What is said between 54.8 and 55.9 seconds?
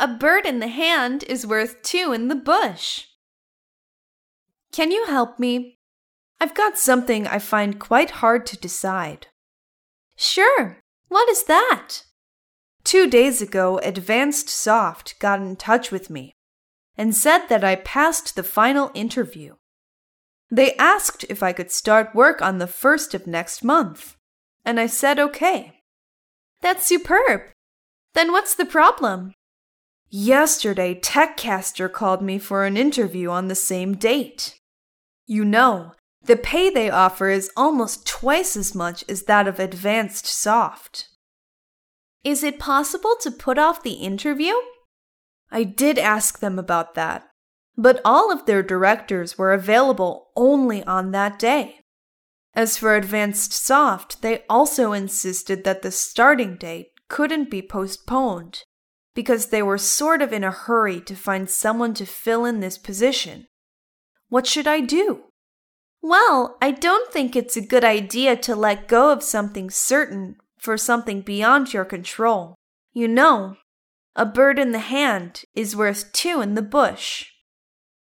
insisted that